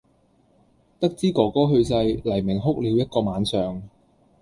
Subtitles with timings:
[0.99, 1.93] 得知“哥哥”去世，
[2.25, 3.83] 黎明哭了一個晚上。